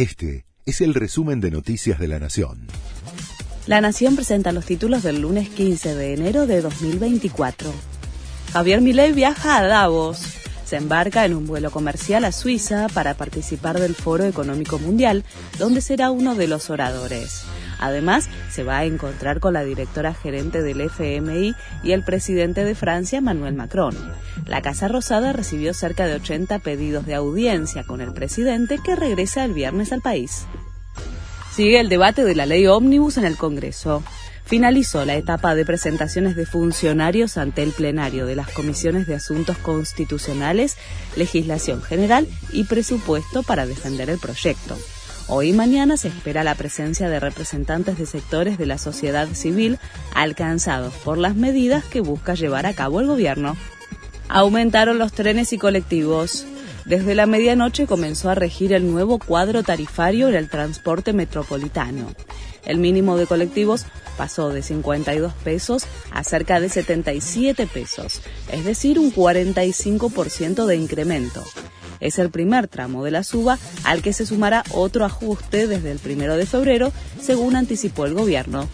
[0.00, 2.68] Este es el resumen de Noticias de la Nación.
[3.66, 7.70] La Nación presenta los títulos del lunes 15 de enero de 2024.
[8.50, 10.39] Javier Milei viaja a Davos.
[10.70, 15.24] Se embarca en un vuelo comercial a Suiza para participar del Foro Económico Mundial,
[15.58, 17.42] donde será uno de los oradores.
[17.80, 22.76] Además, se va a encontrar con la directora gerente del FMI y el presidente de
[22.76, 23.96] Francia, Manuel Macron.
[24.46, 29.44] La Casa Rosada recibió cerca de 80 pedidos de audiencia con el presidente que regresa
[29.44, 30.46] el viernes al país.
[31.52, 34.04] Sigue el debate de la ley ómnibus en el Congreso.
[34.50, 39.56] Finalizó la etapa de presentaciones de funcionarios ante el plenario de las comisiones de asuntos
[39.58, 40.76] constitucionales,
[41.14, 44.76] legislación general y presupuesto para defender el proyecto.
[45.28, 49.78] Hoy y mañana se espera la presencia de representantes de sectores de la sociedad civil
[50.16, 53.56] alcanzados por las medidas que busca llevar a cabo el gobierno.
[54.28, 56.44] Aumentaron los trenes y colectivos.
[56.90, 62.12] Desde la medianoche comenzó a regir el nuevo cuadro tarifario en el transporte metropolitano.
[62.66, 68.98] El mínimo de colectivos pasó de 52 pesos a cerca de 77 pesos, es decir,
[68.98, 71.44] un 45% de incremento.
[72.00, 76.00] Es el primer tramo de la suba al que se sumará otro ajuste desde el
[76.00, 78.68] primero de febrero, según anticipó el gobierno.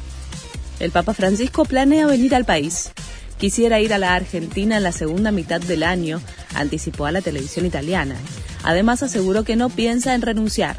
[0.80, 2.92] El Papa Francisco planea venir al país.
[3.38, 6.20] Quisiera ir a la Argentina en la segunda mitad del año,
[6.54, 8.16] anticipó a la televisión italiana.
[8.62, 10.76] Además aseguró que no piensa en renunciar.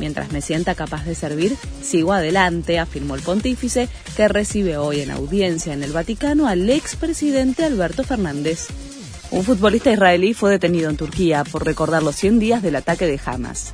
[0.00, 5.10] Mientras me sienta capaz de servir, sigo adelante, afirmó el pontífice, que recibe hoy en
[5.10, 8.68] audiencia en el Vaticano al expresidente Alberto Fernández.
[9.30, 13.20] Un futbolista israelí fue detenido en Turquía por recordar los 100 días del ataque de
[13.24, 13.72] Hamas.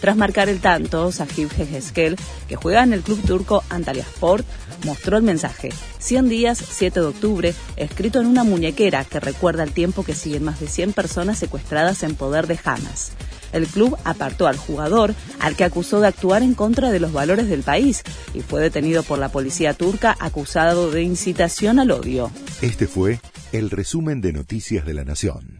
[0.00, 2.16] Tras marcar el tanto, Sahib Hezkel,
[2.48, 4.44] que juega en el club turco Antalyaspor,
[4.84, 9.72] mostró el mensaje 100 días, 7 de octubre, escrito en una muñequera que recuerda el
[9.72, 13.12] tiempo que siguen más de 100 personas secuestradas en poder de Hamas.
[13.52, 17.48] El club apartó al jugador, al que acusó de actuar en contra de los valores
[17.48, 18.02] del país,
[18.34, 22.30] y fue detenido por la policía turca acusado de incitación al odio.
[22.60, 23.20] Este fue
[23.52, 25.55] el resumen de Noticias de la Nación.